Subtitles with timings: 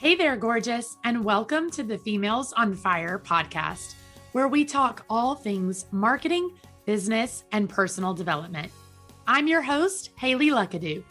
[0.00, 3.94] Hey there, gorgeous, and welcome to the Females on Fire podcast,
[4.32, 6.50] where we talk all things marketing,
[6.84, 8.70] business, and personal development.
[9.26, 11.02] I'm your host, Hayley Luckadoo,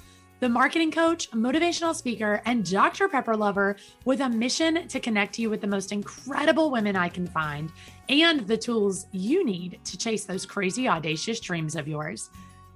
[0.42, 3.08] the marketing coach, motivational speaker, and Dr.
[3.08, 7.26] Pepper lover with a mission to connect you with the most incredible women I can
[7.26, 7.72] find
[8.10, 12.30] and the tools you need to chase those crazy, audacious dreams of yours.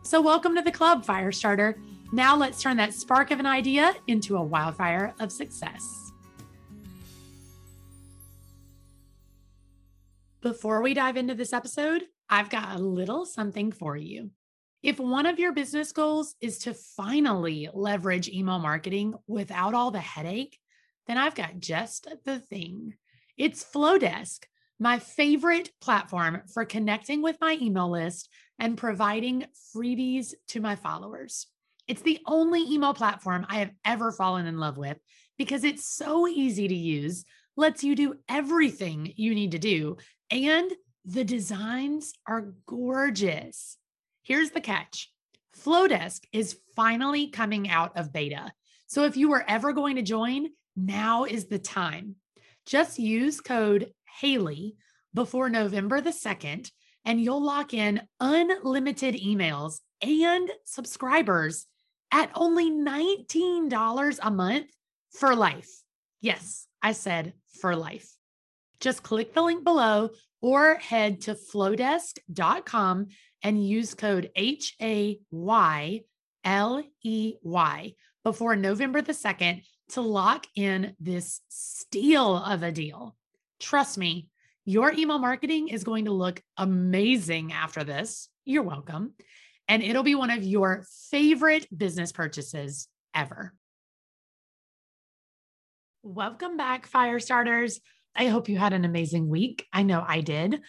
[0.03, 1.75] So, welcome to the club, Firestarter.
[2.13, 6.11] Now, let's turn that spark of an idea into a wildfire of success.
[10.41, 14.31] Before we dive into this episode, I've got a little something for you.
[14.81, 19.99] If one of your business goals is to finally leverage email marketing without all the
[19.99, 20.57] headache,
[21.07, 22.93] then I've got just the thing.
[23.37, 24.45] It's Flodesk,
[24.79, 28.29] my favorite platform for connecting with my email list
[28.59, 31.47] and providing freebies to my followers.
[31.87, 34.97] It's the only email platform I have ever fallen in love with
[35.37, 37.23] because it's so easy to use,
[37.55, 39.97] lets you do everything you need to do,
[40.29, 40.71] and
[41.05, 43.77] the designs are gorgeous.
[44.23, 45.09] Here's the catch
[45.57, 48.51] Flodesk is finally coming out of beta.
[48.87, 52.15] So if you were ever going to join, now is the time.
[52.65, 54.75] Just use code Hayley
[55.13, 56.69] before November the 2nd,
[57.05, 61.65] and you'll lock in unlimited emails and subscribers
[62.11, 64.67] at only $19 a month
[65.11, 65.69] for life.
[66.21, 68.15] Yes, I said for life.
[68.79, 73.07] Just click the link below or head to flodesk.com
[73.43, 76.01] and use code H A Y
[76.43, 83.15] L E Y before November the 2nd to lock in this steal of a deal.
[83.59, 84.29] Trust me,
[84.65, 88.29] your email marketing is going to look amazing after this.
[88.43, 89.13] You're welcome
[89.67, 93.53] and it'll be one of your favorite business purchases ever.
[96.03, 97.79] Welcome back, fire starters.
[98.15, 99.65] I hope you had an amazing week.
[99.73, 100.61] I know I did.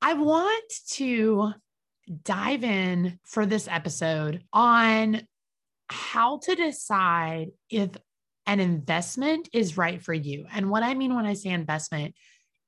[0.00, 1.52] I want to
[2.22, 5.26] dive in for this episode on
[5.88, 7.90] how to decide if
[8.46, 10.46] an investment is right for you.
[10.52, 12.14] And what I mean when I say investment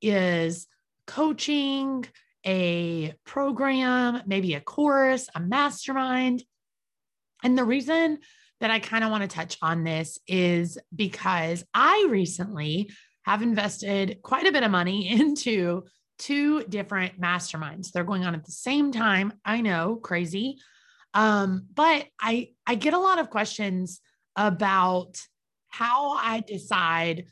[0.03, 0.67] is
[1.07, 2.05] coaching,
[2.47, 6.43] a program, maybe a course, a mastermind.
[7.43, 8.19] And the reason
[8.61, 12.91] that I kind of want to touch on this is because I recently
[13.23, 15.85] have invested quite a bit of money into
[16.19, 17.91] two different masterminds.
[17.91, 19.33] They're going on at the same time.
[19.45, 20.59] I know, crazy.
[21.15, 24.01] Um, but I I get a lot of questions
[24.37, 25.21] about
[25.69, 27.25] how I decide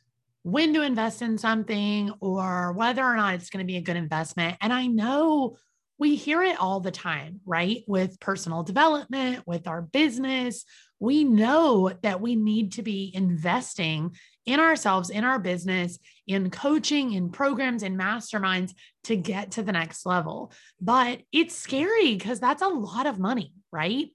[0.50, 3.96] when to invest in something or whether or not it's going to be a good
[3.96, 4.56] investment.
[4.60, 5.56] And I know
[5.98, 7.82] we hear it all the time, right?
[7.86, 10.64] With personal development, with our business,
[11.00, 14.14] we know that we need to be investing
[14.46, 18.72] in ourselves, in our business, in coaching, in programs, in masterminds
[19.04, 20.52] to get to the next level.
[20.80, 24.08] But it's scary because that's a lot of money, right?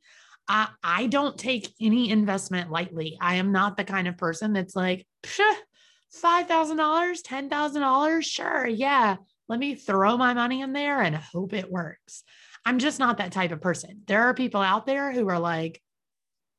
[0.47, 3.17] I, I don't take any investment lightly.
[3.21, 5.05] I am not the kind of person that's like,
[6.21, 9.15] $5,000, $10,000, sure, yeah,
[9.49, 12.23] let me throw my money in there and hope it works.
[12.65, 14.01] I'm just not that type of person.
[14.07, 15.81] There are people out there who are like,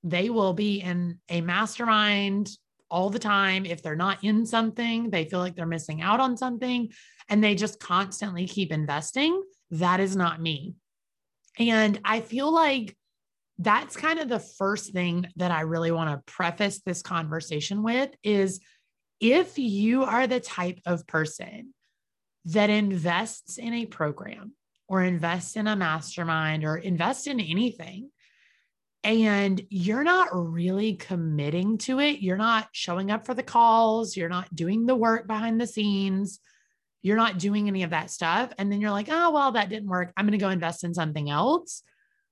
[0.03, 2.51] they will be in a mastermind
[2.91, 3.65] all the time.
[3.65, 6.91] If they're not in something, they feel like they're missing out on something
[7.29, 9.43] and they just constantly keep investing.
[9.71, 10.75] That is not me.
[11.59, 12.97] And I feel like
[13.59, 18.11] that's kind of the first thing that I really want to preface this conversation with
[18.23, 18.61] is
[19.21, 21.75] if you are the type of person
[22.47, 24.53] that invests in a program
[24.89, 28.11] or invests in a mastermind or invest in anything
[29.03, 34.29] and you're not really committing to it, you're not showing up for the calls, you're
[34.29, 36.41] not doing the work behind the scenes,
[37.03, 38.51] you're not doing any of that stuff.
[38.57, 40.13] And then you're like, oh, well, that didn't work.
[40.17, 41.83] I'm going to go invest in something else.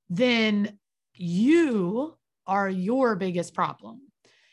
[0.09, 0.79] Then
[1.15, 2.17] you
[2.47, 4.01] are your biggest problem.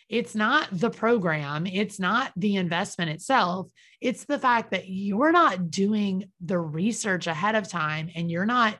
[0.09, 3.69] It's not the program, it's not the investment itself.
[4.01, 8.77] It's the fact that you're not doing the research ahead of time and you're not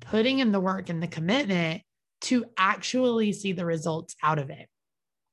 [0.00, 1.82] putting in the work and the commitment
[2.22, 4.68] to actually see the results out of it.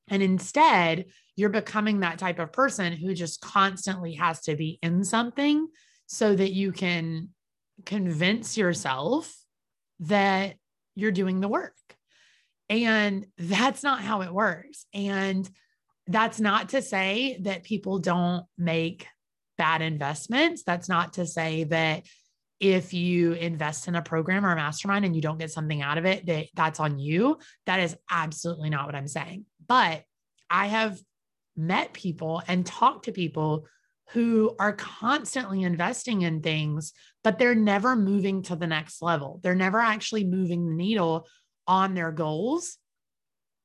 [0.08, 5.04] And instead, you're becoming that type of person who just constantly has to be in
[5.04, 5.68] something
[6.06, 7.28] so that you can
[7.84, 9.32] convince yourself
[10.00, 10.56] that
[10.94, 11.74] you're doing the work.
[12.68, 14.86] And that's not how it works.
[14.92, 15.48] And
[16.06, 19.06] that's not to say that people don't make
[19.56, 20.62] bad investments.
[20.62, 22.04] That's not to say that
[22.60, 25.98] if you invest in a program or a mastermind and you don't get something out
[25.98, 27.38] of it, that that's on you.
[27.66, 29.44] That is absolutely not what I'm saying.
[29.66, 30.02] But
[30.50, 30.98] I have
[31.56, 33.66] met people and talked to people
[34.10, 36.92] who are constantly investing in things,
[37.22, 39.40] but they're never moving to the next level.
[39.42, 41.26] They're never actually moving the needle
[41.68, 42.78] on their goals.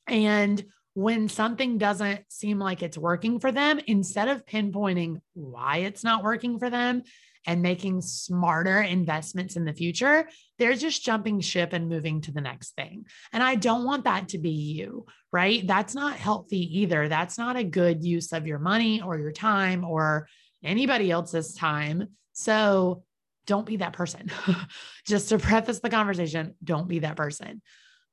[0.07, 0.63] And
[0.93, 6.23] when something doesn't seem like it's working for them, instead of pinpointing why it's not
[6.23, 7.01] working for them
[7.47, 10.29] and making smarter investments in the future,
[10.59, 13.05] they're just jumping ship and moving to the next thing.
[13.33, 15.65] And I don't want that to be you, right?
[15.65, 17.09] That's not healthy either.
[17.09, 20.27] That's not a good use of your money or your time or
[20.63, 22.09] anybody else's time.
[22.33, 23.03] So
[23.45, 24.31] don't be that person.
[25.07, 27.61] just to preface the conversation, don't be that person.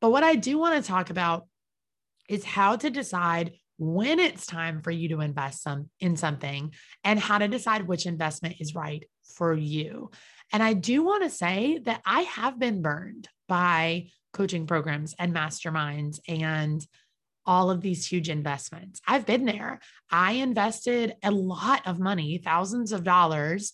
[0.00, 1.46] But what I do want to talk about
[2.28, 7.18] is how to decide when it's time for you to invest some in something and
[7.18, 9.04] how to decide which investment is right
[9.34, 10.10] for you.
[10.52, 15.34] And I do want to say that I have been burned by coaching programs and
[15.34, 16.86] masterminds and
[17.46, 19.00] all of these huge investments.
[19.06, 19.80] I've been there.
[20.10, 23.72] I invested a lot of money, thousands of dollars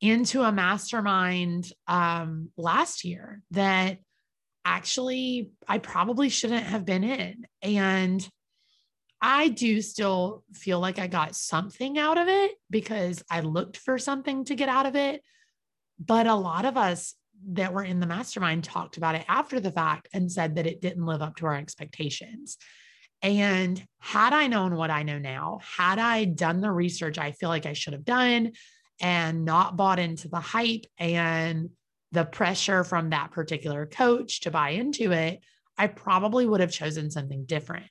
[0.00, 3.98] into a mastermind um, last year that
[4.68, 7.46] actually I probably shouldn't have been in.
[7.62, 8.28] And
[9.20, 13.98] I do still feel like I got something out of it because I looked for
[13.98, 15.22] something to get out of it.
[15.98, 17.14] But a lot of us
[17.52, 20.82] that were in the mastermind talked about it after the fact and said that it
[20.82, 22.58] didn't live up to our expectations.
[23.22, 27.48] And had I known what I know now, had I done the research I feel
[27.48, 28.52] like I should have done
[29.00, 31.70] and not bought into the hype and
[32.12, 35.40] the pressure from that particular coach to buy into it,
[35.76, 37.86] I probably would have chosen something different.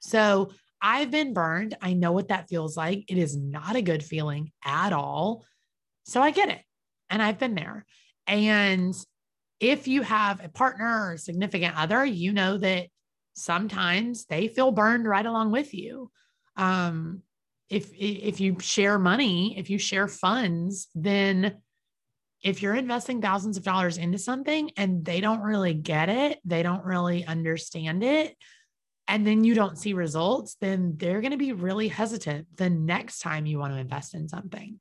[0.00, 0.50] So
[0.80, 1.76] I've been burned.
[1.80, 3.04] I know what that feels like.
[3.08, 5.44] It is not a good feeling at all.
[6.04, 6.60] So I get it.
[7.10, 7.84] And I've been there.
[8.26, 8.94] And
[9.60, 12.88] if you have a partner or significant other, you know that
[13.34, 16.10] sometimes they feel burned right along with you.
[16.56, 17.22] Um,
[17.68, 21.56] if if you share money, if you share funds, then
[22.46, 26.62] if you're investing thousands of dollars into something and they don't really get it, they
[26.62, 28.36] don't really understand it,
[29.08, 33.18] and then you don't see results, then they're going to be really hesitant the next
[33.18, 34.78] time you want to invest in something.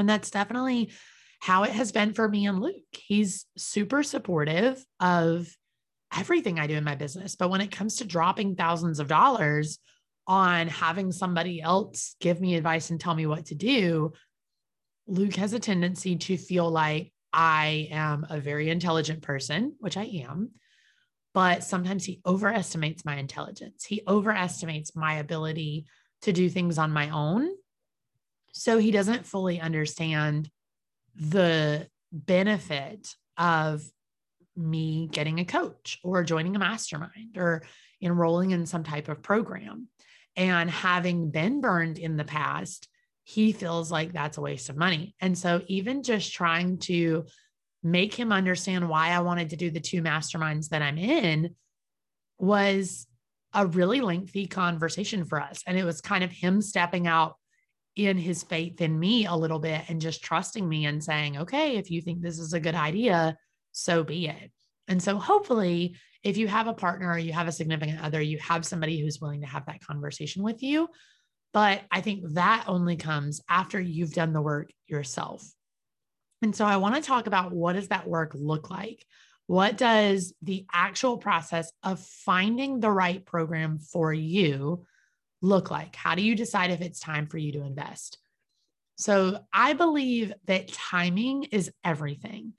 [0.00, 0.90] And that's definitely
[1.38, 2.74] how it has been for me and Luke.
[2.90, 5.48] He's super supportive of
[6.16, 7.36] everything I do in my business.
[7.36, 9.78] But when it comes to dropping thousands of dollars
[10.26, 14.12] on having somebody else give me advice and tell me what to do,
[15.06, 20.04] Luke has a tendency to feel like I am a very intelligent person, which I
[20.04, 20.50] am,
[21.34, 23.84] but sometimes he overestimates my intelligence.
[23.84, 25.86] He overestimates my ability
[26.22, 27.48] to do things on my own.
[28.52, 30.50] So he doesn't fully understand
[31.16, 33.08] the benefit
[33.38, 33.82] of
[34.54, 37.62] me getting a coach or joining a mastermind or
[38.02, 39.88] enrolling in some type of program.
[40.36, 42.88] And having been burned in the past,
[43.24, 45.14] he feels like that's a waste of money.
[45.20, 47.24] And so, even just trying to
[47.82, 51.54] make him understand why I wanted to do the two masterminds that I'm in
[52.38, 53.06] was
[53.54, 55.62] a really lengthy conversation for us.
[55.66, 57.36] And it was kind of him stepping out
[57.94, 61.76] in his faith in me a little bit and just trusting me and saying, okay,
[61.76, 63.36] if you think this is a good idea,
[63.72, 64.50] so be it.
[64.88, 68.64] And so, hopefully, if you have a partner you have a significant other, you have
[68.64, 70.88] somebody who's willing to have that conversation with you
[71.52, 75.46] but I think that only comes after you've done the work yourself.
[76.40, 79.04] And so I want to talk about what does that work look like?
[79.46, 84.86] What does the actual process of finding the right program for you
[85.40, 85.94] look like?
[85.94, 88.18] How do you decide if it's time for you to invest?
[88.96, 92.54] So I believe that timing is everything.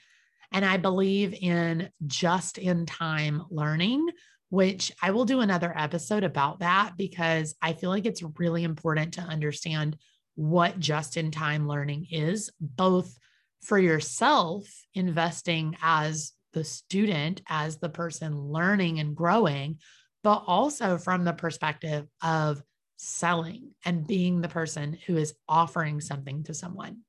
[0.52, 4.08] And I believe in just in time learning,
[4.54, 9.16] which I will do another episode about that because I feel like it's really important
[9.16, 9.98] to understand
[10.36, 13.18] what just in time learning is, both
[13.64, 19.80] for yourself, investing as the student, as the person learning and growing,
[20.24, 22.62] but also from the perspective of
[22.98, 27.00] selling and being the person who is offering something to someone.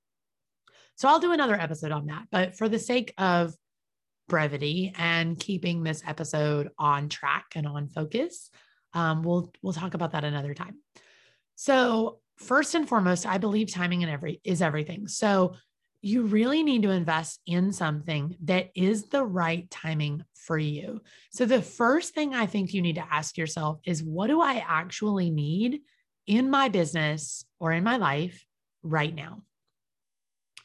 [0.95, 2.23] So I'll do another episode on that.
[2.33, 3.55] But for the sake of
[4.29, 8.51] brevity and keeping this episode on track and on focus.
[8.93, 10.77] Um, we'll we'll talk about that another time.
[11.57, 15.09] So first and foremost, I believe timing and every is everything.
[15.09, 15.55] So
[16.01, 21.01] you really need to invest in something that is the right timing for you.
[21.31, 24.63] So the first thing I think you need to ask yourself is what do I
[24.69, 25.81] actually need
[26.27, 28.45] in my business or in my life
[28.83, 29.45] right now?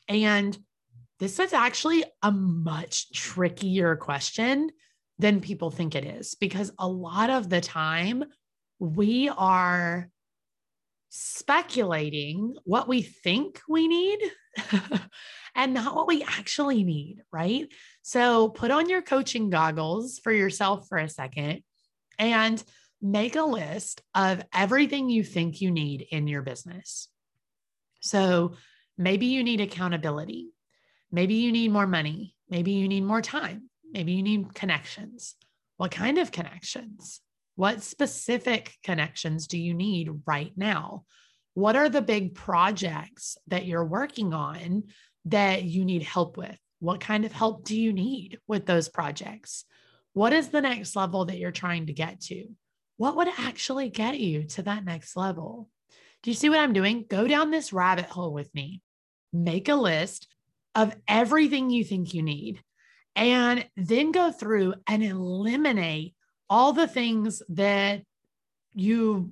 [0.10, 0.58] And
[1.20, 4.70] this is actually a much trickier question
[5.18, 8.24] than people think it is because a lot of the time
[8.80, 10.10] we are
[11.10, 14.20] speculating what we think we need
[15.56, 17.68] and not what we actually need, right?
[18.02, 21.64] So put on your coaching goggles for yourself for a second
[22.18, 22.64] and
[23.02, 27.10] make a list of everything you think you need in your business.
[28.02, 28.56] So
[28.98, 30.52] maybe you need accountability.
[31.12, 32.36] Maybe you need more money.
[32.50, 33.70] Maybe you need more time.
[33.92, 35.36] Maybe you need connections.
[35.78, 37.22] What kind of connections?
[37.56, 41.04] What specific connections do you need right now?
[41.56, 44.84] What are the big projects that you're working on
[45.26, 46.58] that you need help with?
[46.80, 49.66] What kind of help do you need with those projects?
[50.14, 52.46] What is the next level that you're trying to get to?
[52.98, 55.70] What would actually get you to that next level?
[56.24, 57.06] Do you see what I'm doing?
[57.10, 58.82] Go down this rabbit hole with me.
[59.34, 60.28] Make a list
[60.76, 62.62] of everything you think you need,
[63.16, 66.16] and then go through and eliminate
[66.50, 68.02] all the things that
[68.74, 69.32] you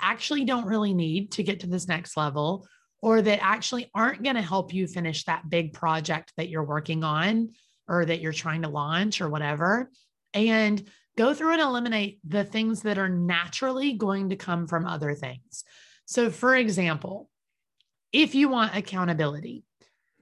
[0.00, 2.66] actually don't really need to get to this next level
[3.00, 7.04] or that actually aren't going to help you finish that big project that you're working
[7.04, 7.50] on
[7.86, 9.90] or that you're trying to launch or whatever.
[10.34, 15.14] And go through and eliminate the things that are naturally going to come from other
[15.14, 15.64] things.
[16.06, 17.28] So, for example,
[18.12, 19.64] if you want accountability,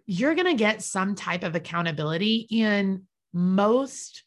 [0.07, 4.25] you're going to get some type of accountability in most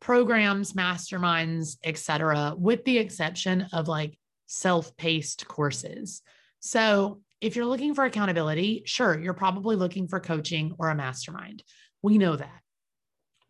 [0.00, 6.22] programs, masterminds, etc., with the exception of like self-paced courses.
[6.60, 11.64] So, if you're looking for accountability, sure, you're probably looking for coaching or a mastermind.
[12.00, 12.60] We know that.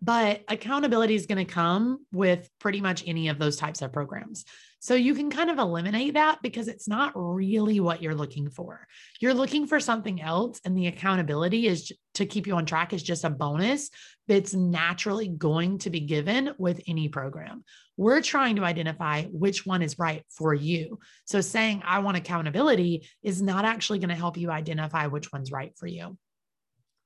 [0.01, 4.47] But accountability is going to come with pretty much any of those types of programs.
[4.83, 8.89] So you can kind of eliminate that because it's not really what you're looking for.
[9.21, 13.01] You're looking for something else, and the accountability is to keep you on track is
[13.01, 13.91] just a bonus
[14.27, 17.63] that's naturally going to be given with any program.
[17.97, 20.99] We're trying to identify which one is right for you.
[21.27, 25.53] So saying I want accountability is not actually going to help you identify which one's
[25.53, 26.19] right for you.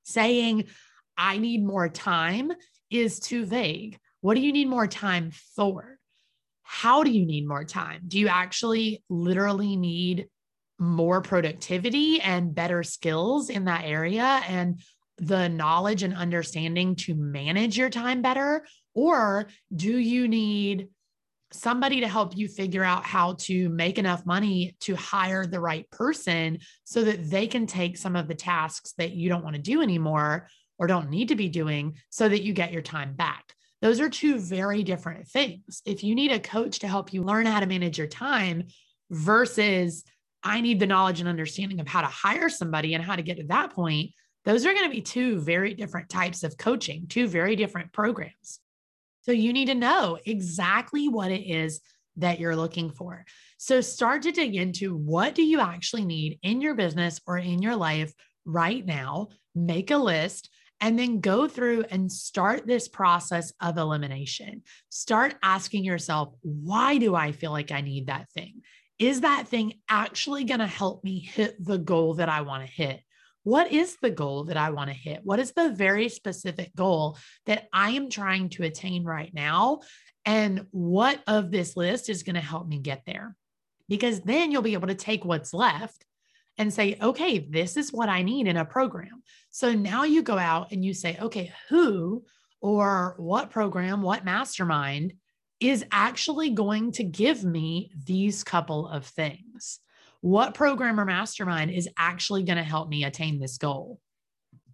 [0.04, 0.64] Saying
[1.18, 2.52] I need more time
[2.90, 3.98] is too vague.
[4.22, 5.95] What do you need more time for?
[6.66, 8.02] How do you need more time?
[8.08, 10.28] Do you actually literally need
[10.78, 14.80] more productivity and better skills in that area and
[15.18, 18.66] the knowledge and understanding to manage your time better?
[18.94, 20.88] Or do you need
[21.52, 25.88] somebody to help you figure out how to make enough money to hire the right
[25.90, 29.62] person so that they can take some of the tasks that you don't want to
[29.62, 33.55] do anymore or don't need to be doing so that you get your time back?
[33.82, 35.82] Those are two very different things.
[35.84, 38.64] If you need a coach to help you learn how to manage your time
[39.10, 40.04] versus
[40.42, 43.36] I need the knowledge and understanding of how to hire somebody and how to get
[43.38, 44.12] to that point,
[44.44, 48.60] those are going to be two very different types of coaching, two very different programs.
[49.22, 51.80] So you need to know exactly what it is
[52.16, 53.24] that you're looking for.
[53.58, 57.60] So start to dig into what do you actually need in your business or in
[57.60, 58.12] your life
[58.44, 59.28] right now?
[59.54, 60.48] Make a list
[60.80, 64.62] and then go through and start this process of elimination.
[64.90, 68.62] Start asking yourself, why do I feel like I need that thing?
[68.98, 72.72] Is that thing actually going to help me hit the goal that I want to
[72.72, 73.00] hit?
[73.42, 75.20] What is the goal that I want to hit?
[75.22, 79.80] What is the very specific goal that I am trying to attain right now?
[80.24, 83.36] And what of this list is going to help me get there?
[83.88, 86.05] Because then you'll be able to take what's left
[86.58, 89.22] and say, okay, this is what I need in a program.
[89.50, 92.24] So now you go out and you say, okay, who
[92.60, 95.14] or what program, what mastermind
[95.60, 99.80] is actually going to give me these couple of things?
[100.20, 104.00] What program or mastermind is actually going to help me attain this goal?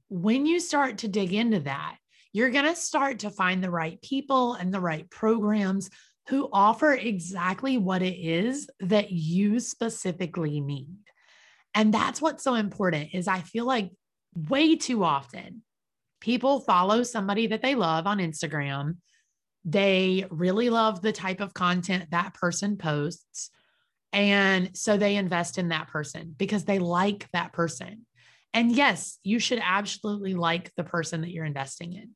[0.09, 1.97] When you start to dig into that,
[2.33, 5.91] you're going to start to find the right people and the right programs
[6.29, 10.97] who offer exactly what it is that you specifically need.
[11.75, 13.91] And that's what's so important is I feel like
[14.35, 15.62] way too often
[16.21, 18.97] people follow somebody that they love on Instagram.
[19.64, 23.50] They really love the type of content that person posts.
[24.12, 28.07] And so they invest in that person because they like that person.
[28.55, 32.11] And yes, you should absolutely like the person that you're investing in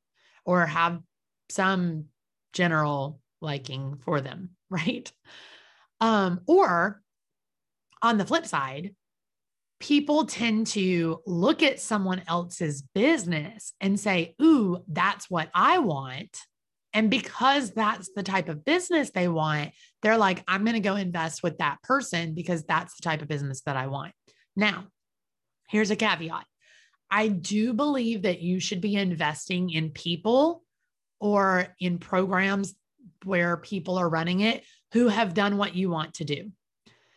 [0.45, 1.01] or have
[1.49, 2.07] some
[2.53, 5.11] general liking for them, right?
[6.01, 7.03] Um, or
[8.03, 8.95] on the flip side,
[9.79, 16.37] people tend to look at someone else's business and say, Ooh, that's what I want.
[16.93, 20.97] And because that's the type of business they want, they're like, I'm going to go
[20.97, 24.13] invest with that person because that's the type of business that I want.
[24.57, 24.87] Now,
[25.69, 26.45] here's a caveat
[27.11, 30.63] I do believe that you should be investing in people
[31.21, 32.75] or in programs
[33.25, 36.51] where people are running it who have done what you want to do.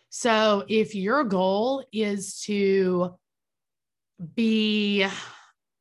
[0.10, 3.16] So if your goal is to
[4.36, 5.06] be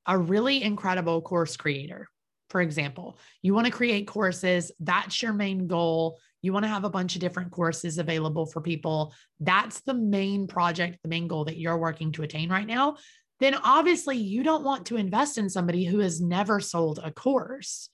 [0.07, 2.09] a really incredible course creator,
[2.51, 6.19] for example, you want to create courses, that's your main goal.
[6.41, 9.13] You want to have a bunch of different courses available for people.
[9.41, 12.97] That's the main project, the main goal that you're working to attain right now.
[13.41, 17.91] Then obviously you don't want to invest in somebody who has never sold a course.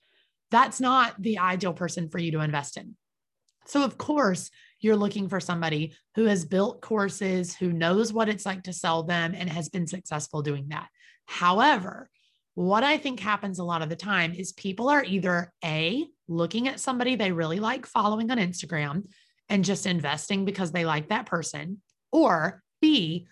[0.51, 2.95] That's not the ideal person for you to invest in.
[3.65, 4.51] So, of course,
[4.85, 9.01] you're looking for somebody who has built courses, who knows what it's like to sell
[9.01, 10.87] them, and has been successful doing that.
[11.25, 12.07] However,
[12.53, 16.67] what I think happens a lot of the time is people are either A, looking
[16.67, 19.07] at somebody they really like following on Instagram
[19.49, 23.25] and just investing because they like that person, or B,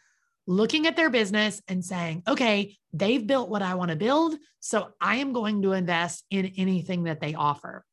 [0.48, 4.36] looking at their business and saying, okay, they've built what I want to build.
[4.60, 7.86] So I am going to invest in anything that they offer.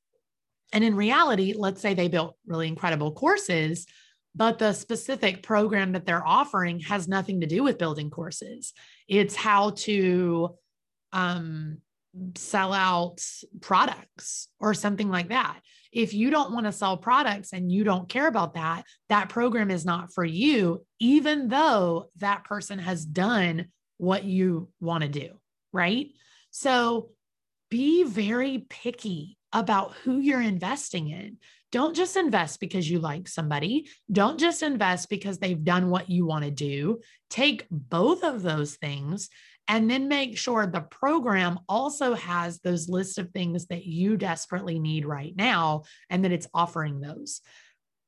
[0.73, 3.87] And in reality, let's say they built really incredible courses,
[4.35, 8.73] but the specific program that they're offering has nothing to do with building courses.
[9.09, 10.57] It's how to
[11.13, 11.79] um,
[12.37, 13.21] sell out
[13.61, 15.61] products or something like that.
[15.93, 19.71] If you don't want to sell products and you don't care about that, that program
[19.71, 23.67] is not for you, even though that person has done
[23.99, 25.31] what you want to do.
[25.73, 26.11] Right.
[26.51, 27.11] So
[27.71, 31.39] be very picky about who you're investing in.
[31.73, 33.89] Don't just invest because you like somebody.
[34.11, 37.01] Don't just invest because they've done what you want to do.
[37.29, 39.29] Take both of those things
[39.69, 44.81] and then make sure the program also has those lists of things that you desperately
[44.81, 47.41] need right now and that it's offering those.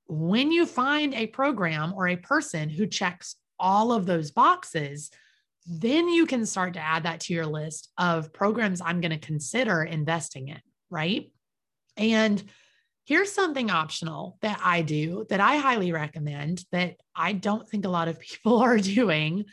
[0.07, 5.11] When you find a program or a person who checks all of those boxes,
[5.67, 9.19] then you can start to add that to your list of programs I'm going to
[9.19, 11.31] consider investing in, right?
[11.97, 12.43] And
[13.05, 17.91] here's something optional that I do that I highly recommend that I don't think a
[17.91, 19.45] lot of people are doing.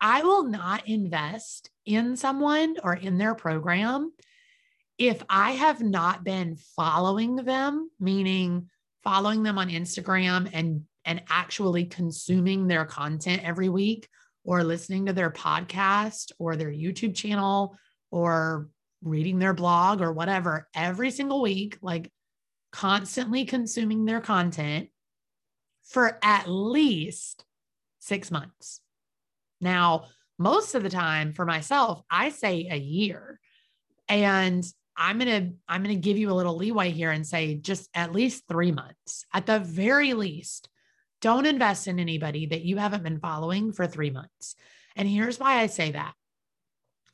[0.00, 4.12] I will not invest in someone or in their program
[4.98, 8.68] if I have not been following them, meaning
[9.04, 14.08] following them on Instagram and and actually consuming their content every week
[14.44, 17.76] or listening to their podcast or their YouTube channel
[18.10, 18.68] or
[19.02, 22.10] reading their blog or whatever every single week, like
[22.72, 24.88] constantly consuming their content
[25.84, 27.44] for at least
[27.98, 28.80] six months.
[29.60, 30.04] Now,
[30.38, 33.40] most of the time for myself, I say a year.
[34.08, 34.64] And
[34.96, 37.88] I'm going to I'm going to give you a little leeway here and say just
[37.94, 39.24] at least 3 months.
[39.32, 40.68] At the very least,
[41.20, 44.56] don't invest in anybody that you haven't been following for 3 months.
[44.96, 46.14] And here's why I say that.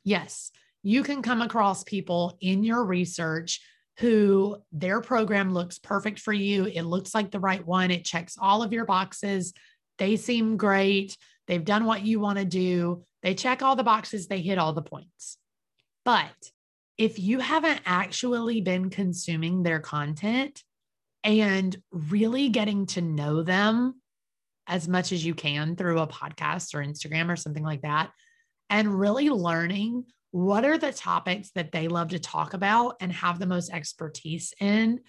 [0.03, 0.51] Yes,
[0.85, 3.59] you can come across people in your research
[3.97, 6.65] who their program looks perfect for you.
[6.65, 7.89] It looks like the right one.
[7.89, 9.51] It checks all of your boxes.
[9.97, 11.17] They seem great.
[11.47, 13.03] They've done what you want to do.
[13.23, 15.39] They check all the boxes, they hit all the points.
[16.03, 16.51] But
[16.99, 20.61] if you haven't actually been consuming their content
[21.23, 23.99] and really getting to know them
[24.67, 28.11] as much as you can through a podcast or Instagram or something like that,
[28.69, 33.39] and really learning what are the topics that they love to talk about and have
[33.39, 34.99] the most expertise in,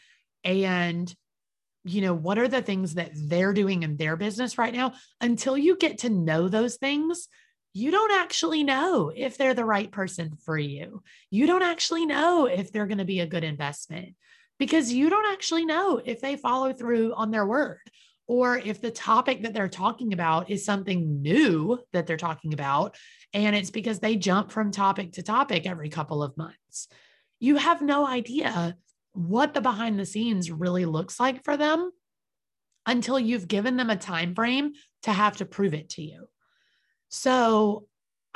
[0.44, 1.12] and
[1.82, 4.92] you know, what are the things that they're doing in their business right now?
[5.20, 7.26] Until you get to know those things,
[7.72, 11.02] you don't actually know if they're the right person for you.
[11.28, 14.14] You don't actually know if they're going to be a good investment
[14.60, 17.80] because you don't actually know if they follow through on their word
[18.26, 22.96] or if the topic that they're talking about is something new that they're talking about
[23.32, 26.88] and it's because they jump from topic to topic every couple of months.
[27.38, 28.76] You have no idea
[29.12, 31.90] what the behind the scenes really looks like for them
[32.86, 36.28] until you've given them a time frame to have to prove it to you.
[37.08, 37.86] So,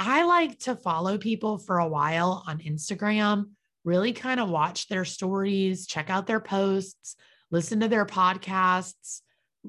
[0.02, 3.50] I like to follow people for a while on Instagram,
[3.84, 7.16] really kind of watch their stories, check out their posts,
[7.50, 9.20] listen to their podcasts,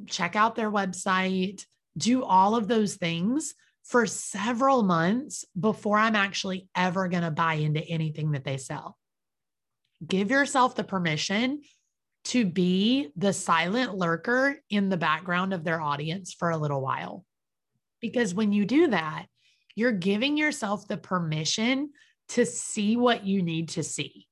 [0.08, 1.66] check out their website,
[1.98, 7.56] do all of those things for several months before I'm actually ever going to buy
[7.56, 8.98] into anything that they sell
[10.06, 11.62] give yourself the permission
[12.24, 17.26] to be the silent lurker in the background of their audience for a little while.
[18.00, 19.26] Because when you do that,
[19.76, 21.92] you're giving yourself the permission
[22.30, 24.28] to see what you need to see,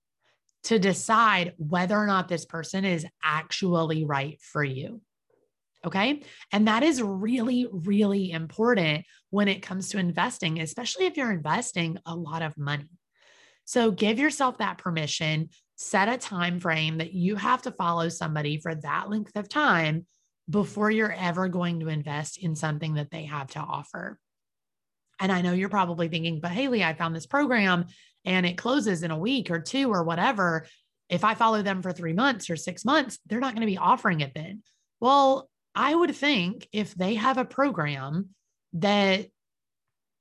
[0.64, 5.02] to decide whether or not this person is actually right for you.
[5.86, 6.24] Okay.
[6.52, 11.98] And that is really, really important when it comes to investing, especially if you're investing
[12.06, 12.90] a lot of money.
[13.64, 18.60] So give yourself that permission, set a time frame that you have to follow somebody
[18.60, 20.06] for that length of time
[20.50, 24.18] before you're ever going to invest in something that they have to offer.
[25.20, 27.86] And I know you're probably thinking, but Hayley, I found this program
[28.26, 30.66] and it closes in a week or two or whatever.
[31.10, 33.78] If I follow them for three months or six months, they're not going to be
[33.78, 34.64] offering it then.
[35.00, 38.30] Well, I would think if they have a program
[38.74, 39.28] that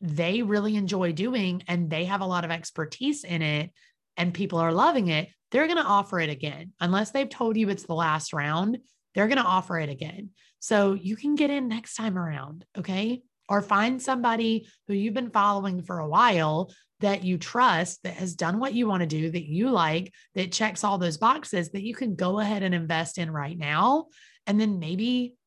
[0.01, 3.71] they really enjoy doing and they have a lot of expertise in it
[4.17, 6.73] and people are loving it, they're going to offer it again.
[6.81, 8.79] Unless they've told you it's the last round,
[9.15, 10.31] they're going to offer it again.
[10.61, 12.65] So you can get in next time around.
[12.77, 13.23] Okay.
[13.49, 18.35] Or find somebody who you've been following for a while that you trust, that has
[18.35, 21.83] done what you want to do, that you like, that checks all those boxes that
[21.83, 24.07] you can go ahead and invest in right now.
[24.47, 25.38] And then maybe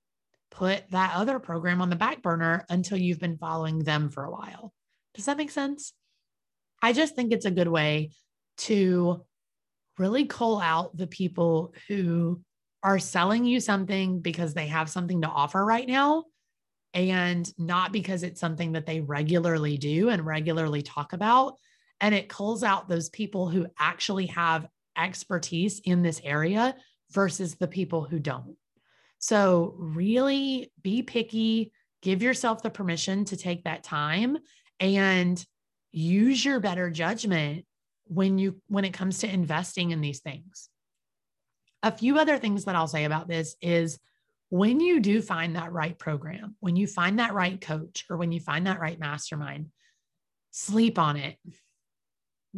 [0.51, 4.31] put that other program on the back burner until you've been following them for a
[4.31, 4.73] while.
[5.15, 5.93] Does that make sense?
[6.81, 8.11] I just think it's a good way
[8.59, 9.23] to
[9.97, 12.41] really call out the people who
[12.83, 16.25] are selling you something because they have something to offer right now
[16.93, 21.55] and not because it's something that they regularly do and regularly talk about.
[22.01, 26.75] And it calls out those people who actually have expertise in this area
[27.11, 28.55] versus the people who don't.
[29.21, 34.37] So, really be picky, give yourself the permission to take that time
[34.79, 35.43] and
[35.91, 37.65] use your better judgment
[38.05, 40.69] when you when it comes to investing in these things.
[41.83, 43.99] A few other things that I'll say about this is
[44.49, 48.31] when you do find that right program, when you find that right coach, or when
[48.31, 49.67] you find that right mastermind,
[50.49, 51.37] sleep on it.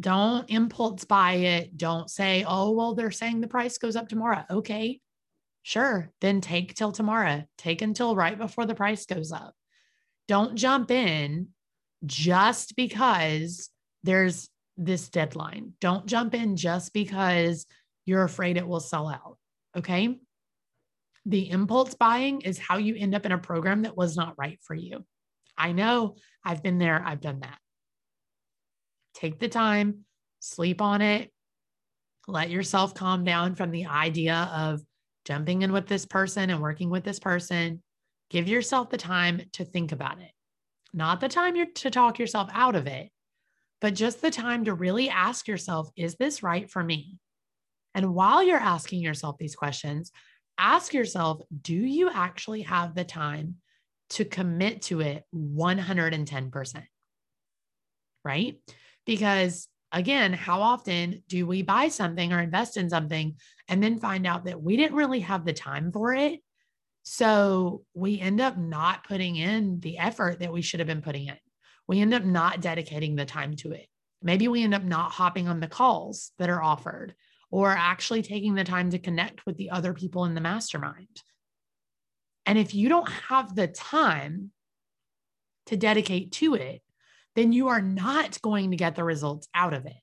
[0.00, 1.76] Don't impulse buy it.
[1.76, 4.44] Don't say, oh, well, they're saying the price goes up tomorrow.
[4.50, 5.00] Okay,
[5.64, 6.12] sure.
[6.20, 7.42] Then take till tomorrow.
[7.58, 9.54] Take until right before the price goes up.
[10.28, 11.48] Don't jump in
[12.06, 13.70] just because
[14.04, 15.72] there's this deadline.
[15.80, 17.66] Don't jump in just because
[18.06, 19.38] you're afraid it will sell out.
[19.76, 20.18] Okay.
[21.26, 24.58] The impulse buying is how you end up in a program that was not right
[24.62, 25.04] for you.
[25.56, 27.58] I know I've been there, I've done that.
[29.14, 30.04] Take the time,
[30.40, 31.32] sleep on it,
[32.26, 34.82] let yourself calm down from the idea of
[35.24, 37.82] jumping in with this person and working with this person.
[38.30, 40.30] Give yourself the time to think about it,
[40.92, 43.10] not the time you're to talk yourself out of it,
[43.80, 47.18] but just the time to really ask yourself, is this right for me?
[47.94, 50.10] And while you're asking yourself these questions,
[50.58, 53.56] ask yourself, do you actually have the time
[54.10, 56.82] to commit to it 110%?
[58.24, 58.58] Right?
[59.06, 63.36] Because again, how often do we buy something or invest in something
[63.68, 66.40] and then find out that we didn't really have the time for it?
[67.04, 71.28] So we end up not putting in the effort that we should have been putting
[71.28, 71.36] in.
[71.86, 73.86] We end up not dedicating the time to it.
[74.22, 77.14] Maybe we end up not hopping on the calls that are offered
[77.50, 81.22] or actually taking the time to connect with the other people in the mastermind.
[82.46, 84.50] And if you don't have the time
[85.66, 86.82] to dedicate to it,
[87.34, 89.96] then you are not going to get the results out of it.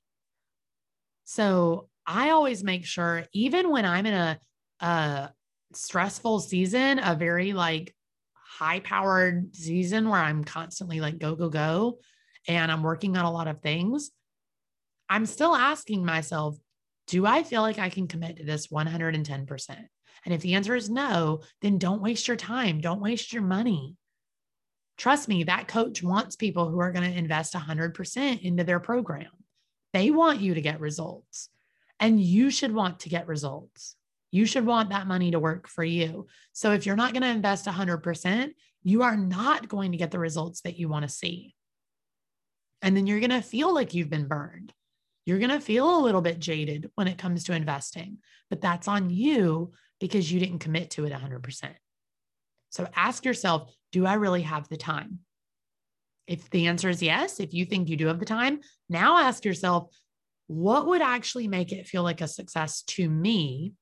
[1.24, 4.40] So I always make sure, even when I'm in a,
[4.80, 5.30] a
[5.74, 7.94] stressful season, a very like
[8.34, 11.98] high powered season where I'm constantly like go, go, go,
[12.48, 14.10] and I'm working on a lot of things,
[15.08, 16.56] I'm still asking myself,
[17.06, 19.76] do I feel like I can commit to this 110%?
[20.24, 22.80] And if the answer is no, then don't waste your time.
[22.80, 23.96] Don't waste your money.
[24.96, 29.30] Trust me, that coach wants people who are going to invest 100% into their program.
[29.92, 31.48] They want you to get results,
[31.98, 33.96] and you should want to get results.
[34.30, 36.26] You should want that money to work for you.
[36.52, 38.52] So if you're not going to invest 100%,
[38.82, 41.54] you are not going to get the results that you want to see.
[42.80, 44.72] And then you're going to feel like you've been burned.
[45.24, 48.18] You're going to feel a little bit jaded when it comes to investing,
[48.50, 51.74] but that's on you because you didn't commit to it 100%.
[52.72, 55.20] So ask yourself, do I really have the time?
[56.26, 59.44] If the answer is yes, if you think you do have the time, now ask
[59.44, 59.94] yourself,
[60.46, 63.74] what would actually make it feel like a success to me?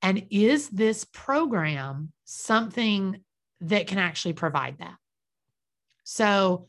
[0.00, 3.20] And is this program something
[3.60, 4.94] that can actually provide that?
[6.04, 6.66] So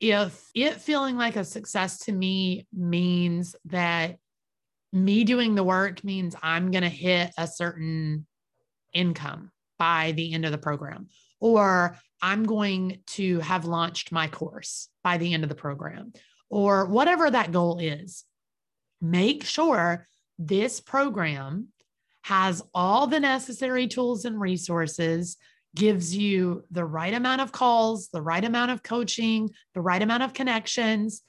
[0.00, 4.16] if it feeling like a success to me means that
[4.92, 8.26] me doing the work means I'm going to hit a certain
[8.92, 9.50] income
[9.84, 11.08] by the end of the program,
[11.40, 16.14] or I'm going to have launched my course by the end of the program,
[16.48, 18.24] or whatever that goal is,
[19.02, 21.68] make sure this program
[22.22, 25.36] has all the necessary tools and resources
[25.76, 30.22] gives you the right amount of calls, the right amount of coaching, the right amount
[30.22, 31.20] of connections,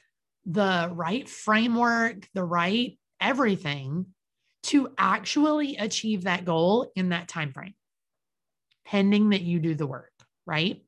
[0.45, 4.05] the right framework, the right everything
[4.63, 7.73] to actually achieve that goal in that time frame.
[8.85, 10.11] Pending that you do the work,
[10.45, 10.83] right?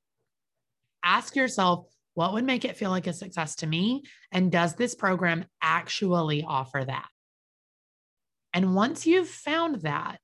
[1.03, 4.03] Ask yourself, what would make it feel like a success to me?
[4.31, 7.07] And does this program actually offer that?
[8.53, 10.19] And once you've found that,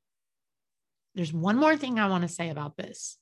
[1.16, 3.18] there's one more thing I want to say about this.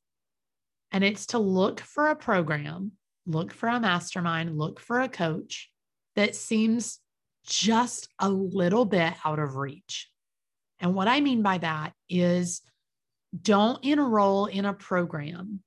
[0.92, 2.94] And it's to look for a program,
[3.26, 5.70] look for a mastermind, look for a coach
[6.16, 7.00] that seems
[7.46, 10.10] just a little bit out of reach.
[10.80, 12.62] And what I mean by that is
[13.40, 15.62] don't enroll in a program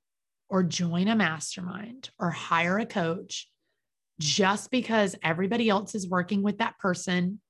[0.49, 3.49] or join a mastermind or hire a coach
[4.21, 7.41] just because everybody else is working with that person,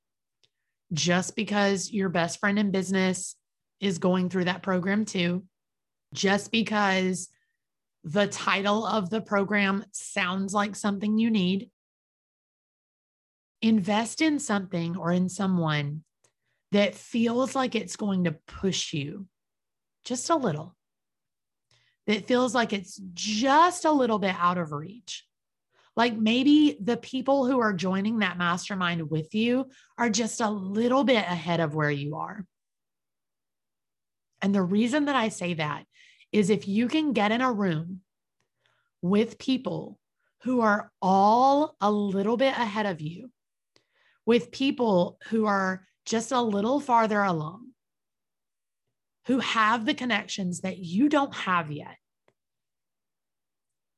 [0.92, 3.37] just because your best friend in business
[3.81, 5.44] is going through that program too,
[6.12, 7.29] just because
[8.05, 11.70] the title of the program sounds like something you need.
[13.61, 16.05] Invest in something or in someone
[16.72, 19.27] that feels like it's going to push you
[20.05, 20.77] just a little,
[22.07, 25.25] that feels like it's just a little bit out of reach.
[25.97, 31.05] Like maybe the people who are joining that mastermind with you are just a little
[31.05, 32.45] bit ahead of where you are.
[34.43, 35.87] And the reason that I say that
[36.33, 38.01] is if you can get in a room
[39.01, 39.99] with people
[40.43, 43.31] who are all a little bit ahead of you,
[44.27, 47.69] with people who are just a little farther along,
[49.27, 51.97] who have the connections that you don't have yet.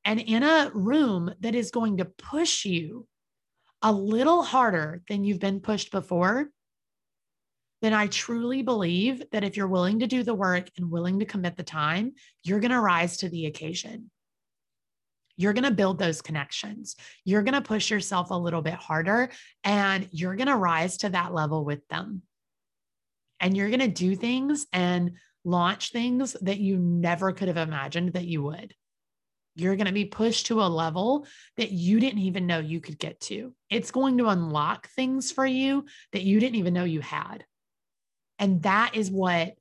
[0.05, 3.07] And in a room that is going to push you
[3.83, 6.49] a little harder than you've been pushed before,
[7.83, 11.27] then I truly believe that if you're willing to do the work and willing to
[11.27, 12.13] commit the time,
[12.43, 14.11] you're going to rise to the occasion.
[15.37, 16.97] You're going to build those connections.
[17.25, 19.31] You're going to push yourself a little bit harder
[19.65, 22.23] and you're going to rise to that level with them
[23.41, 25.13] and you're going to do things and
[25.45, 28.75] launch things that you never could have imagined that you would.
[29.55, 32.99] You're going to be pushed to a level that you didn't even know you could
[32.99, 33.55] get to.
[33.71, 37.45] It's going to unlock things for you that you didn't even know you had.
[38.39, 39.55] And that is what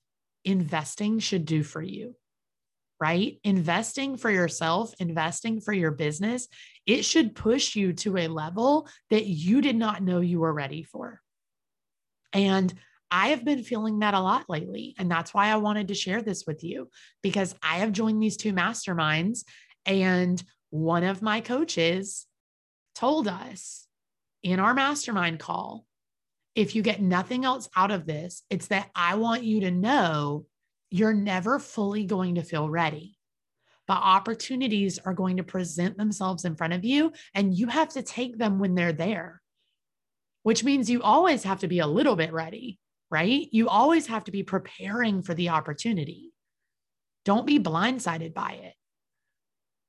[0.44, 2.16] investing should do for you,
[3.00, 3.40] right?
[3.44, 6.48] Investing for yourself, investing for your business,
[6.86, 10.84] it should push you to a level that you did not know you were ready
[10.84, 11.22] for.
[12.34, 12.74] And
[13.16, 14.94] I have been feeling that a lot lately.
[15.00, 16.90] And that's why I wanted to share this with you
[17.24, 19.46] because I have joined these two masterminds.
[19.86, 22.28] And one of my coaches
[22.94, 23.88] told us
[24.44, 25.86] in our mastermind call
[26.56, 30.46] if you get nothing else out of this, it's that I want you to know
[30.92, 33.18] you're never fully going to feel ready.
[33.88, 38.02] But opportunities are going to present themselves in front of you, and you have to
[38.02, 39.42] take them when they're there,
[40.44, 42.80] which means you always have to be a little bit ready
[43.12, 43.48] right?
[43.52, 46.32] You always have to be preparing for the opportunity.
[47.24, 48.74] Don't be blindsided by it.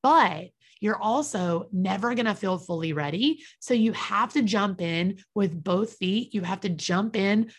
[0.03, 0.51] But
[0.81, 3.43] you're also never going to feel fully ready.
[3.61, 6.35] So you have to jump in with both feet.
[6.35, 7.51] You have to jump in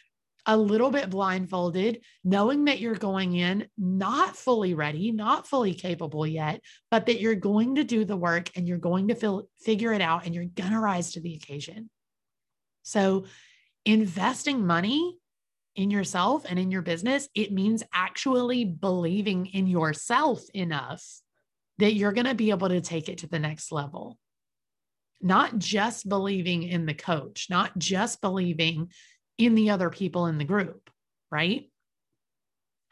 [0.46, 6.26] a little bit blindfolded, knowing that you're going in not fully ready, not fully capable
[6.26, 9.91] yet, but that you're going to do the work and you're going to feel, figure
[9.91, 11.89] it out and you're going to rise to the occasion.
[12.84, 13.26] So
[13.84, 15.17] investing money
[15.78, 21.04] in yourself and in your business, it means actually believing in yourself enough
[21.78, 24.18] that you're going to be able to take it to the next level.
[25.22, 28.92] Not just believing in the coach, not just believing
[29.38, 30.90] in the other people in the group,
[31.32, 31.70] right?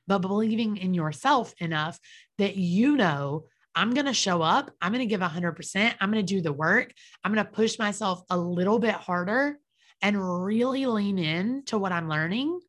[0.07, 1.99] But believing in yourself enough
[2.37, 6.23] that you know I'm going to show up, I'm going to give 100%, I'm going
[6.25, 6.93] to do the work,
[7.23, 9.57] I'm going to push myself a little bit harder
[10.03, 12.59] and really lean in to what I'm learning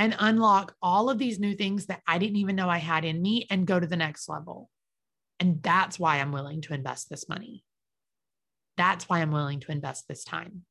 [0.00, 3.20] and unlock all of these new things that I didn't even know I had in
[3.20, 4.70] me and go to the next level.
[5.38, 7.64] And that's why I'm willing to invest this money.
[8.78, 10.62] That's why I'm willing to invest this time.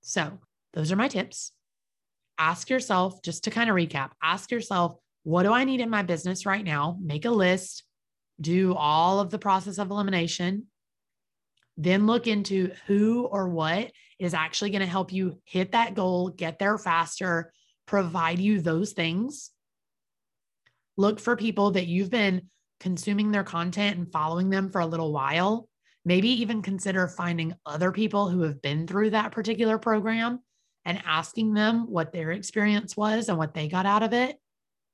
[0.00, 0.38] So,
[0.72, 1.52] those are my tips.
[2.38, 4.94] Ask yourself, just to kind of recap, ask yourself,
[5.24, 6.96] what do I need in my business right now?
[7.02, 7.84] Make a list,
[8.40, 10.68] do all of the process of elimination.
[11.76, 16.30] Then look into who or what is actually going to help you hit that goal,
[16.30, 17.52] get there faster,
[17.88, 19.50] provide you those things.
[20.96, 22.42] Look for people that you've been
[22.80, 25.68] consuming their content and following them for a little while.
[26.04, 30.40] Maybe even consider finding other people who have been through that particular program
[30.84, 34.36] and asking them what their experience was and what they got out of it.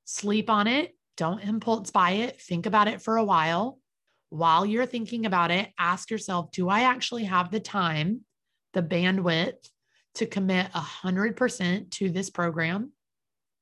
[0.04, 0.96] Sleep on it.
[1.16, 2.40] Don't impulse buy it.
[2.40, 3.78] Think about it for a while.
[4.30, 8.22] While you're thinking about it, ask yourself Do I actually have the time,
[8.72, 9.68] the bandwidth,
[10.16, 12.92] to commit 100% to this program?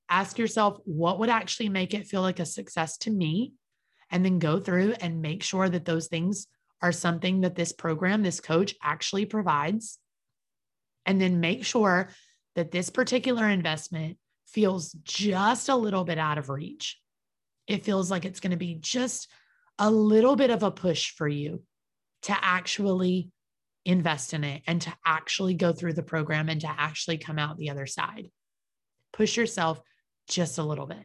[0.09, 3.55] Ask yourself, what would actually make it feel like a success to me?
[4.11, 6.47] And then go through and make sure that those things
[6.83, 9.99] are something that this program, this coach actually provides.
[11.07, 12.11] And then make sure
[12.55, 16.99] that this particular investment feels just a little bit out of reach.
[17.67, 19.29] It feels like it's going to be just
[19.79, 21.63] a little bit of a push for you
[22.23, 23.31] to actually
[23.85, 27.57] invest in it and to actually go through the program and to actually come out
[27.57, 28.31] the other side.
[29.13, 29.81] Push yourself
[30.29, 31.05] just a little bit.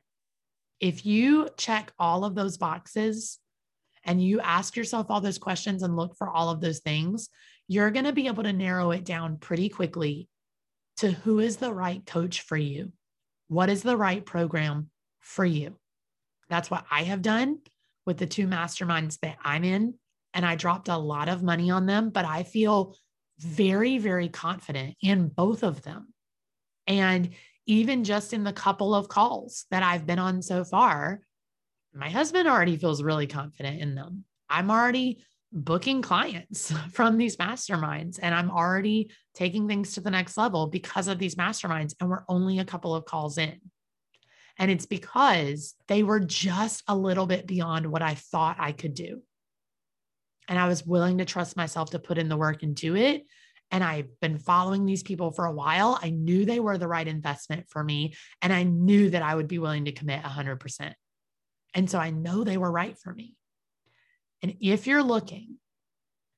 [0.80, 3.40] If you check all of those boxes
[4.04, 7.30] and you ask yourself all those questions and look for all of those things,
[7.68, 10.30] you're going to be able to narrow it down pretty quickly
[10.98, 12.92] to who is the right coach for you.
[13.48, 15.76] What is the right program for you?
[16.50, 17.60] That's what I have done
[18.06, 19.96] with the two masterminds that I'm in.
[20.38, 22.96] And I dropped a lot of money on them, but I feel
[23.40, 26.14] very, very confident in both of them.
[26.86, 27.32] And
[27.66, 31.22] even just in the couple of calls that I've been on so far,
[31.92, 34.26] my husband already feels really confident in them.
[34.48, 40.38] I'm already booking clients from these masterminds and I'm already taking things to the next
[40.38, 41.96] level because of these masterminds.
[42.00, 43.60] And we're only a couple of calls in.
[44.60, 48.94] And it's because they were just a little bit beyond what I thought I could
[48.94, 49.24] do.
[50.48, 53.26] And I was willing to trust myself to put in the work and do it.
[53.70, 56.00] And I've been following these people for a while.
[56.02, 58.14] I knew they were the right investment for me.
[58.42, 60.94] And I knew that I would be willing to commit 100%.
[61.74, 63.36] And so I know they were right for me.
[64.42, 65.58] And if you're looking,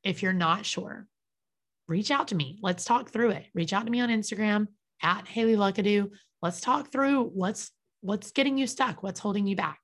[0.04, 1.08] if you're not sure,
[1.88, 2.58] reach out to me.
[2.62, 3.46] Let's talk through it.
[3.54, 4.68] Reach out to me on Instagram
[5.04, 6.10] at Hayley Luckadoo.
[6.42, 9.80] Let's talk through what's what's getting you stuck, what's holding you back.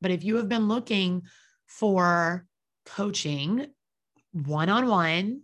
[0.00, 1.22] But if you have been looking
[1.66, 2.46] for
[2.94, 3.66] coaching
[4.32, 5.42] one on one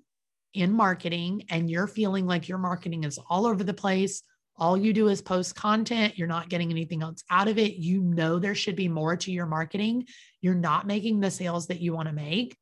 [0.53, 4.23] in marketing and you're feeling like your marketing is all over the place,
[4.57, 8.01] all you do is post content, you're not getting anything else out of it, you
[8.01, 10.07] know there should be more to your marketing,
[10.41, 12.57] you're not making the sales that you want to make,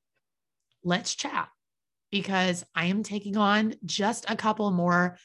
[0.85, 1.49] let's chat
[2.11, 5.19] because I am taking on just a couple more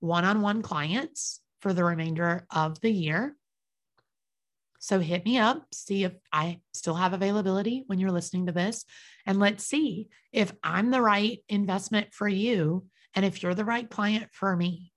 [0.00, 3.36] one on one clients for the remainder of the year.
[4.80, 8.84] So hit me up, see if I still have availability when you're listening to this,
[9.26, 13.88] and let's see if I'm the right investment for you and if you're the right
[13.88, 14.92] client for me.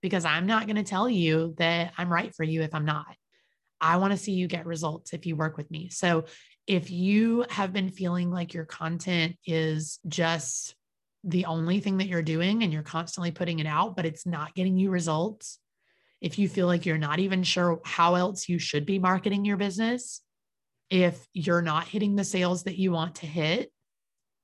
[0.00, 3.16] Because I'm not going to tell you that I'm right for you if I'm not.
[3.80, 5.88] I want to see you get results if you work with me.
[5.90, 6.26] So
[6.66, 10.74] if you have been feeling like your content is just
[11.24, 14.54] the only thing that you're doing and you're constantly putting it out, but it's not
[14.54, 15.58] getting you results,
[16.24, 19.58] if you feel like you're not even sure how else you should be marketing your
[19.58, 20.22] business,
[20.88, 23.70] if you're not hitting the sales that you want to hit,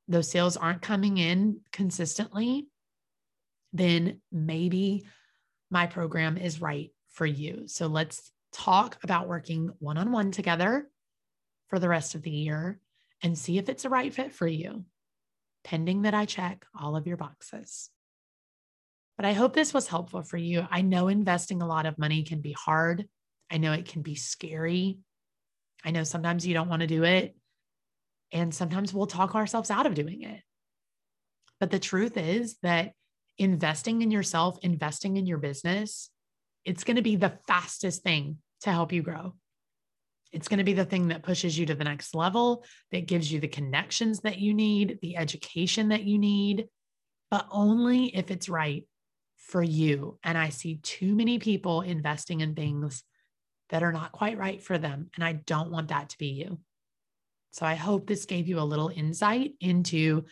[0.06, 2.68] those sales aren't coming in consistently,
[3.72, 5.06] then maybe
[5.70, 7.66] my program is right for you.
[7.66, 10.86] So let's talk about working one on one together
[11.68, 12.78] for the rest of the year
[13.22, 14.84] and see if it's a right fit for you,
[15.64, 17.88] pending that I check all of your boxes.
[19.20, 20.66] But I hope this was helpful for you.
[20.70, 23.06] I know investing a lot of money can be hard.
[23.50, 24.96] I know it can be scary.
[25.84, 27.36] I know sometimes you don't want to do it.
[28.32, 30.40] And sometimes we'll talk ourselves out of doing it.
[31.58, 32.92] But the truth is that
[33.36, 36.08] investing in yourself, investing in your business,
[36.64, 39.34] it's going to be the fastest thing to help you grow.
[40.32, 43.30] It's going to be the thing that pushes you to the next level, that gives
[43.30, 46.68] you the connections that you need, the education that you need,
[47.30, 48.86] but only if it's right
[49.50, 50.18] for you.
[50.22, 53.02] And I see too many people investing in things
[53.70, 55.10] that are not quite right for them.
[55.14, 56.58] And I don't want that to be you.
[57.50, 60.24] So I hope this gave you a little insight into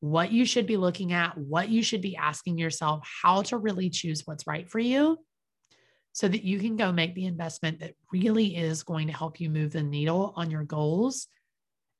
[0.00, 3.90] what you should be looking at, what you should be asking yourself, how to really
[3.90, 5.18] choose what's right for you
[6.12, 9.50] so that you can go make the investment that really is going to help you
[9.50, 11.26] move the needle on your goals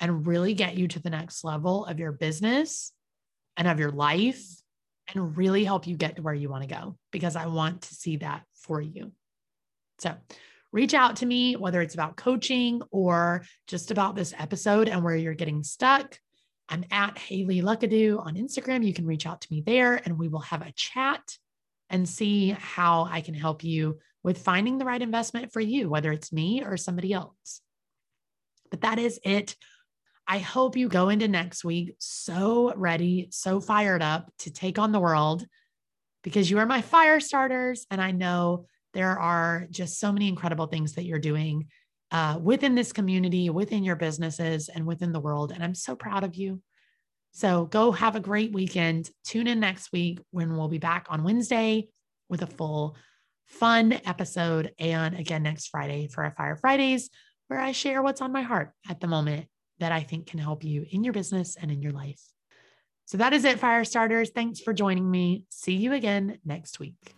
[0.01, 2.93] and really get you to the next level of your business
[3.57, 4.60] and of your life
[5.15, 7.95] and really help you get to where you want to go because I want to
[7.95, 9.13] see that for you.
[9.99, 10.15] So,
[10.73, 15.17] reach out to me, whether it's about coaching or just about this episode and where
[15.17, 16.19] you're getting stuck.
[16.69, 18.85] I'm at Hayley Luckadoo on Instagram.
[18.87, 21.37] You can reach out to me there and we will have a chat
[21.91, 26.13] and see how I can help you with finding the right investment for you, whether
[26.13, 27.61] it's me or somebody else.
[28.71, 29.57] But that is it
[30.31, 34.93] I hope you go into next week so ready, so fired up to take on
[34.93, 35.45] the world
[36.23, 37.85] because you are my fire starters.
[37.91, 41.67] And I know there are just so many incredible things that you're doing
[42.13, 45.51] uh, within this community, within your businesses, and within the world.
[45.51, 46.63] And I'm so proud of you.
[47.33, 49.11] So go have a great weekend.
[49.25, 51.89] Tune in next week when we'll be back on Wednesday
[52.29, 52.97] with a full
[53.47, 54.75] fun episode.
[54.79, 57.11] And again, next Friday for our Fire Fridays,
[57.49, 59.49] where I share what's on my heart at the moment
[59.81, 62.23] that I think can help you in your business and in your life.
[63.07, 64.31] So that is it, fire starters.
[64.31, 65.43] Thanks for joining me.
[65.49, 67.17] See you again next week.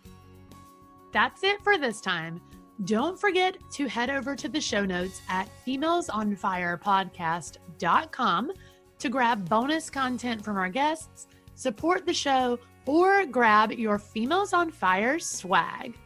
[1.11, 2.41] That's it for this time.
[2.85, 8.51] Don't forget to head over to the show notes at femalesonfirepodcast.com
[8.99, 14.71] to grab bonus content from our guests, support the show, or grab your Females on
[14.71, 15.97] Fire swag.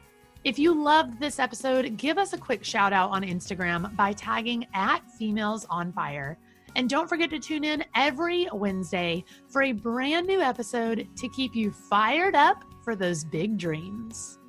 [0.44, 4.66] If you loved this episode, give us a quick shout out on Instagram by tagging
[4.74, 6.38] at Females on Fire.
[6.76, 11.56] And don't forget to tune in every Wednesday for a brand new episode to keep
[11.56, 14.40] you fired up for those big dreams.